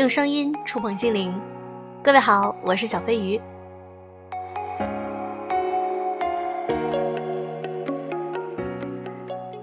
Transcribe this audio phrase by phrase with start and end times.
[0.00, 1.38] 用声音触碰心灵，
[2.02, 3.38] 各位好，我是小飞鱼。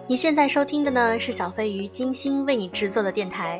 [0.05, 3.59] 你现在收听的呢是小飞鱼精心为你制作的电台。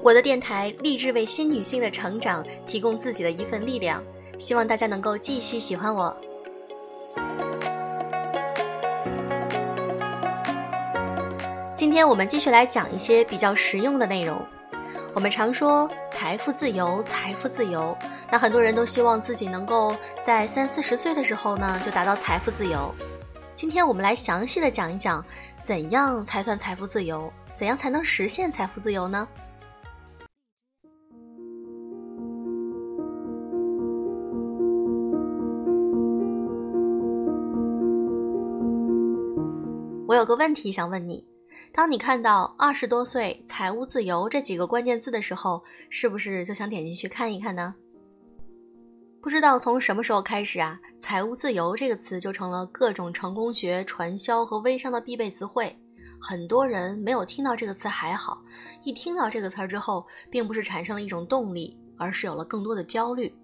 [0.00, 4.00] 我的电台立志为新女性的成长提供自己的一份力量，
[4.38, 6.16] 希望大家能够继续喜欢我。
[11.74, 14.40] 今天我们继续来讲一些比较实用的内容。
[15.14, 17.96] 我们常说财富自由，财富自由。
[18.30, 22.92] 那很多人都希望自己能够在三四十岁的时候呢，就达到财富自由。
[23.54, 25.22] 今天我们来详细的讲一讲，
[25.60, 27.30] 怎样才算财富自由？
[27.52, 29.28] 怎样才能实现财富自由呢？
[40.08, 41.31] 我有个问题想问你。
[41.74, 47.74] 当你看到“二十多岁财务自由”这几个关键字的时候，是不是就想点进去看一看呢？
[49.22, 55.74] 不知道从什么时候开始啊，“财务自由”这个词就成了各种成功学、传销和微商的必备词汇。
[56.20, 58.42] 很多人没有听到这个词还好，
[58.84, 63.34] 一听到这个词儿之后，并不是产生了一种动力，而是有了更多的焦虑。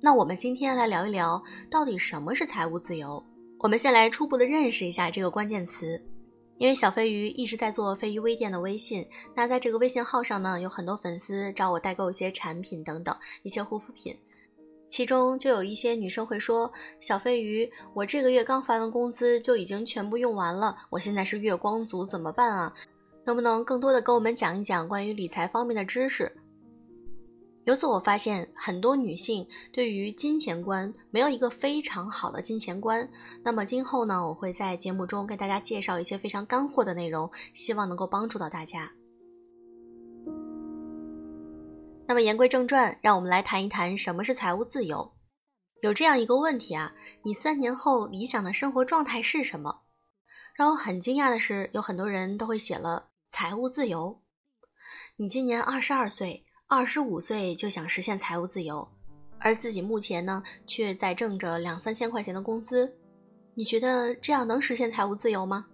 [0.00, 3.20] 那我们今天来聊一聊，到底什么是财务自由？
[3.58, 6.00] 我们先来初步的认识一下这个关键词。
[6.58, 14.16] 因为小飞鱼一直在做飞鱼微店的微信，那在这个微信号上呢，有很多粉丝找我代购一些产品等等一些护肤品，
[14.88, 22.72] 其中就有一些女生会说：“小飞鱼，我这个月刚发完工资就已经全部用完了，我现在是月光族，怎么办啊？
[23.24, 26.30] 能不能更多的跟我们讲一讲关于理财方面的知识？”
[27.64, 33.08] 由此我发现，很多女性对于金钱观没有一个非常好的金钱观。
[33.42, 38.92] 那么今后呢，我会在节目中跟大家介绍一些非常干货的内容，希望能够帮助到大家。
[42.06, 45.14] 那么言归正传，让我们来谈一谈什么是财务自由。
[45.80, 46.92] 有这样一个问题啊，
[47.22, 49.84] 你三年后理想的生活状态是什么？
[50.54, 54.20] 让我很惊讶的是，有很多人都会写了财务自由。
[55.16, 56.44] 你今年二十二岁。
[56.76, 58.88] 二十五岁就想实现财务自由，
[59.38, 62.92] 而自己目前呢却在挣着两三千块钱的工资，
[63.54, 65.66] 你觉得这样能实现财务自由吗？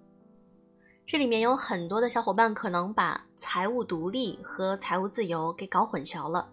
[1.07, 6.47] 这里面有很多的小伙伴可能把财务独立和财务自由给搞混淆了。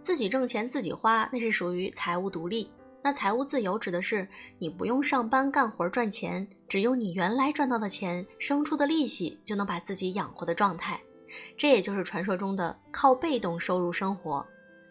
[0.00, 2.68] 自己挣钱自己花，那是属于财务独立；
[3.02, 4.28] 那财务自由指的是
[4.60, 11.00] 你不用上班干活赚钱，只用你原来赚到的钱生出的利息就能把自己养活的状态。
[11.56, 14.46] 这也就是传说中的靠被动收入生活。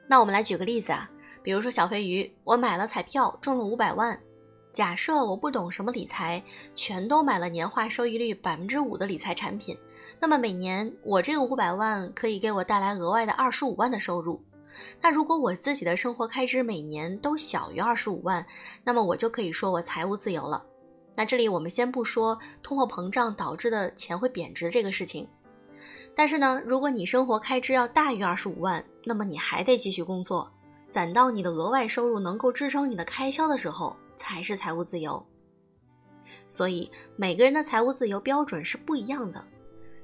[0.08, 1.10] 那我们来举个例子啊，
[1.42, 4.20] 比如说小飞鱼，我买了彩票中了五百万。
[4.72, 6.44] 假设我不懂什么理财，
[6.74, 9.78] 全都买了年化收益率百分之五的理财产品，
[10.20, 14.44] 那么每年我这个五百万可以给我带来额外的二十五万的收入。
[15.00, 18.44] 那如果我自己的生活开支每年都小于二十五万，
[18.84, 20.66] 那么我就可以说我财务自由了。
[21.14, 25.30] 那这里我们先不说通货膨胀导致的钱会贬值这个事情。
[26.16, 30.52] 但是呢，如果你生活开支要大于二十五万，那么你还得继续工作，
[30.88, 35.26] 攒到你的额外收入能够支撑你的开销的时候，才是财务自由。
[36.48, 39.44] 所以每个人的财务自由标准是不一样的，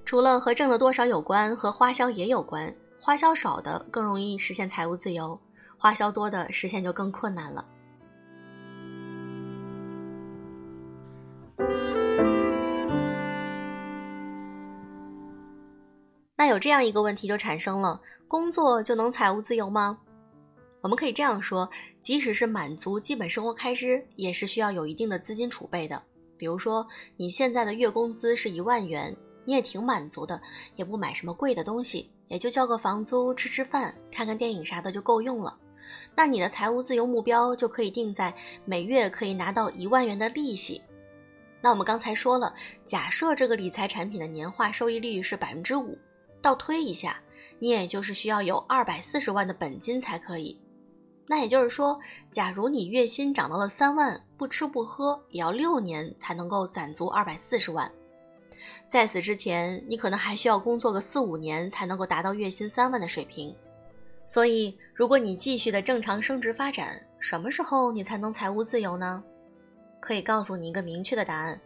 [0.03, 2.74] 除了和挣了多少有关，和花销也有关。
[3.00, 5.40] 花销少的更容易实现财务自由，
[5.78, 7.66] 花销多的实现就更困难了。
[16.50, 19.98] 有这样一个问题就产生了：工作就能财务自由吗？
[20.82, 21.70] 我们可以这样说，
[22.02, 26.02] 即使是满足基本生活开支，也是需要有一定的资金储备的。
[26.38, 30.42] 比如说，你现在的月工资是一万元，你也挺满足的，
[30.76, 35.58] 也不买什么贵的东西，也就交个房租、吃吃饭、看看电影啥的就够用了。
[36.16, 38.34] 那你的财务自由目标就可以定在
[38.64, 40.82] 每月可以拿到一万元的利息。
[41.62, 42.53] 那我们刚才说了，
[42.85, 45.97] 假设这个理财产品的年化收益率是百分之五。
[46.41, 47.22] 倒推一下，
[47.59, 50.59] 你也就是需要有二百四十万的本金才可以。
[51.28, 52.00] 那也就是说，
[52.32, 57.91] 假如你月薪涨到了三万，不吃不喝也要六年才能够攒足二百四十万。
[58.88, 63.56] 在此之前，你可能还需要工作个四五年才能够达到月薪三万的水平。
[64.26, 69.24] 所以，如果你继续的正常升职发展，什么时候你才能财务自由呢？
[70.00, 71.62] 可以告诉你一个明确的答案：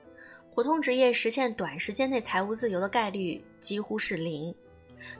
[0.53, 4.53] 普通职业实现短时间内财务自由的概率几乎是零。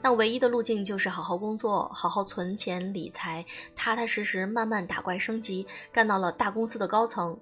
[0.02, 3.46] 那唯一的路径就是好好工作好好存钱理财
[3.76, 7.40] 踏踏实实慢慢打怪升级干到了大公司的高层。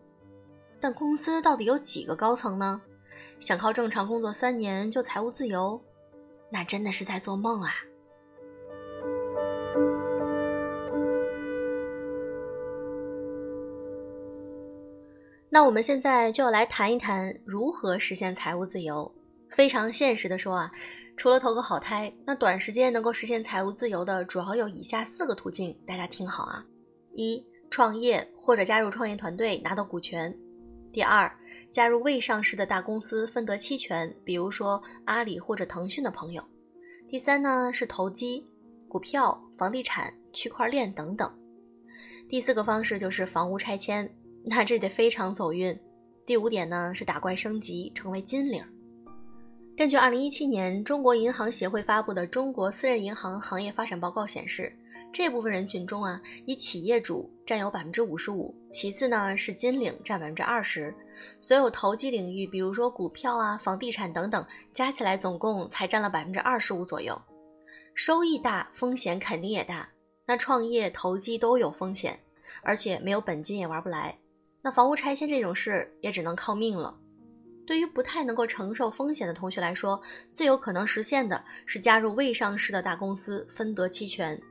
[0.79, 2.81] 但公司到底有几个高层呢？
[3.39, 5.79] 想靠正常工作三年就财务自由
[6.49, 7.71] 那真的是在做梦啊！
[15.49, 19.13] 那我们现在就要来谈一谈如何实现财务自由。
[19.49, 20.71] 非常现实的说啊
[21.21, 26.65] 除了投个好胎，那短时间能够实现财务自由的主要有以下四个途径，大家听好啊：
[27.13, 30.33] 一、创业或者加入创业团队拿到股权；
[30.89, 31.31] 第二，
[31.69, 36.41] 加入未上市的大公司分得期权，比如说阿里或者腾讯的朋友；
[37.07, 38.43] 第三呢是投机、
[38.87, 41.29] 股票、房地产、区块链等等；
[42.27, 44.11] 第四个方式就是房屋拆迁。
[44.43, 45.79] 那这得非常走运。
[46.25, 48.65] 第五点呢是打怪升级，成为金领。
[49.77, 54.71] 根据二零一七年中国银行协会发布的《中国私人银行行业发展报告》显示，
[55.11, 60.93] 这部分人群中啊，以企业主占有百分之五十五，其次呢是金领占百分之二十，
[61.39, 67.19] 所有投机领域，比如说股票啊、房地产等等，加起来总共才占了百分之二十五左右。
[67.95, 69.89] 收益大，风险肯定也大。
[70.27, 72.19] 那创业、投机都有风险，
[72.61, 74.17] 而且没有本金也玩不来。
[74.61, 76.95] 那房屋拆迁这种事也只能靠命了。
[77.65, 84.41] 对于不太能够承受风险的同学来说，最有可能实现的是加入未上市的大公司，分得期权。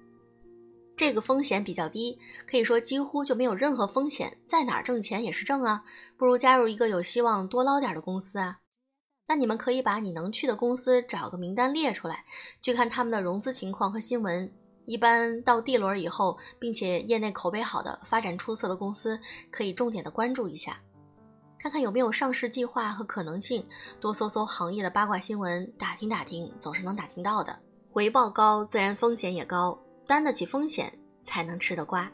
[0.97, 5.85] 这个风险比较低，可以说几乎就没有任何风险，在哪儿挣钱也是挣啊。
[6.17, 8.59] 不如加入一个有希望多捞点的公司啊。
[9.27, 12.25] 那你们可以把你能去的公司找个名单列出来，
[12.61, 14.53] 去看他们的融资情况和新闻。
[14.87, 19.19] 一般到 D 轮以后，并且业内口碑好的、发展出色的公司，
[19.51, 20.81] 可以重点的关注一下，
[21.63, 23.63] 看看有没有上市计划和可能性。
[24.01, 27.55] 多搜搜行业的八卦新闻，打听打听，总是能打听到的。
[27.91, 30.91] 回报高，自然风险也高，担得起风险，
[31.23, 32.11] 才能吃得瓜。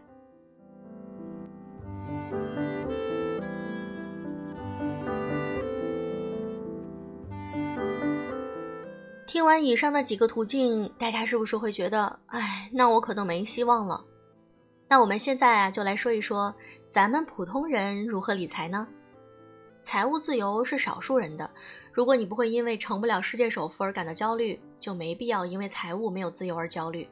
[9.28, 14.04] 听完以上的几个途径，大家是不是会觉得，哎，那我可能没希望了？
[14.88, 16.52] 那我们现在啊，就来说一说
[16.90, 18.88] 咱们普通人如何理财呢？
[19.86, 21.48] 财务自由是少数人的，
[21.92, 27.08] 如果你不会因为成不了世界首富而感到焦虑，就没必要因为财务没有自由而焦虑。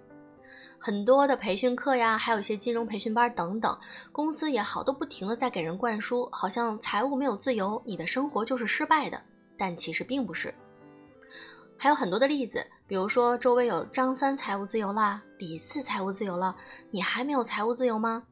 [0.76, 3.78] 很多的培训课呀，还有一些金融培训班等等，
[4.10, 9.22] 公司也好，都不停的在给人灌输，好像财务没有自由，你的生活就是失败的，
[9.56, 10.52] 但其实并不是。
[11.78, 16.56] 还有很多的例子，比如说周围有张三财务自由啦，李四财务自由了，
[16.90, 18.24] 你还没有财务自由吗？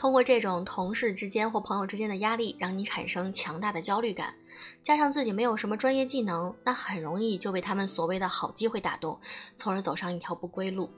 [0.00, 4.34] 通过这种同事之间或朋友之间的压力，让你产生强大的焦虑感，
[4.80, 9.20] 加上自己没有什么专业技能，那很容易就被他们所谓的好机会打动，
[9.56, 10.90] 从而走上一条不归路。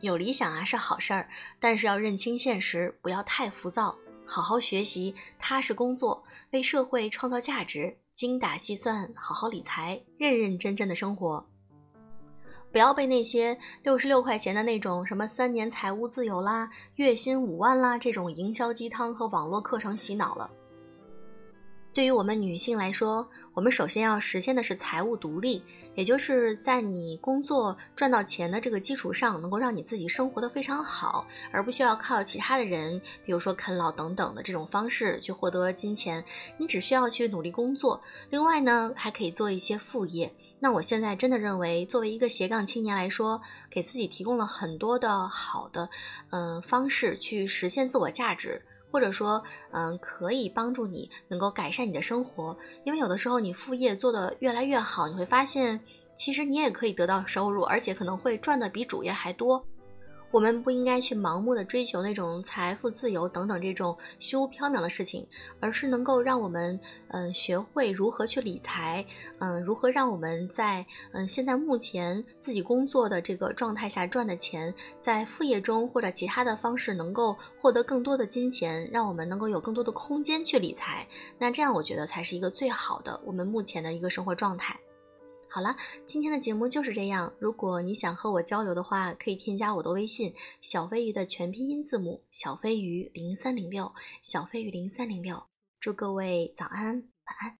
[0.00, 1.28] 有理想啊是好事儿，
[1.60, 3.96] 但是要认清现实，不要太浮躁，
[4.26, 7.96] 好好学习，踏实工作，为社会创造价值。
[8.12, 11.48] 精打细算，好好理财，认认真真的生活，
[12.72, 20.50] 不要被那些六十六块钱的那种什么三年财务自由啦、月薪五万啦这种营销鸡汤和网络课程洗脑了。
[21.92, 25.62] 对于我们女性来说，我们首先要实现的是财务独立。
[25.94, 36.24] 也就是在你工作赚到钱的这个基础上，能够让你自己生活的非常好，而不需要靠其他的人，比如说啃老等等的这种方式去获得金钱。
[36.56, 40.32] 你只需要去努力工作，另外呢，还可以做一些副业。
[40.58, 45.88] 那我现在真的认为，作为一个斜杠青年来说，给自己提供了很多的好的，
[46.30, 48.62] 嗯，方式去实现自我价值。
[48.90, 55.80] 或者说，嗯，可以帮助你能够改善你的生活，因为有的时候你副业做得越来越好，你会发现，
[56.14, 59.64] 其实你也可以得到收入，而且可能会赚的比主业还多。
[60.32, 65.26] 我们不应该去盲目的追求那种财富自由等等这种虚无缥缈的事情，
[65.58, 69.04] 而是能够让我们嗯学会如何去理财，
[69.40, 81.06] 嗯如何让我们在嗯现在目前自己工作的这个状态下赚的钱，在副业中或者其他的方式能够获得更多的金钱，让我们能够有更多的空间去理财。
[81.38, 84.78] 那这样我觉得才是一个最好的我们目前的一个生活状态。
[85.52, 85.74] 好了，
[86.06, 87.34] 今天的节目就是这样。
[87.40, 93.92] 如果你想和我交流的话，可以添加我的微信“小飞鱼”的全拼音字母“小飞鱼零三零六”，
[94.22, 95.42] 小飞鱼零三零六。
[95.80, 97.59] 祝各位早安，晚安。